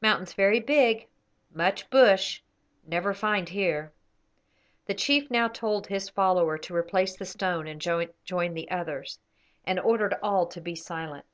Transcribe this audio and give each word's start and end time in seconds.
Mountains 0.00 0.32
very 0.32 0.60
big, 0.60 1.08
much 1.52 1.90
bush; 1.90 2.40
never 2.86 3.12
find 3.12 3.48
here." 3.48 3.90
The 4.84 4.94
chief 4.94 5.28
now 5.28 5.48
told 5.48 5.88
his 5.88 6.08
follower 6.08 6.56
to 6.56 6.76
replace 6.76 7.16
the 7.16 7.24
stone 7.26 7.66
and 7.66 7.80
join 7.80 8.54
the 8.54 8.70
others, 8.70 9.18
and 9.66 9.80
ordered 9.80 10.14
all 10.22 10.46
to 10.46 10.60
be 10.60 10.76
silent. 10.76 11.26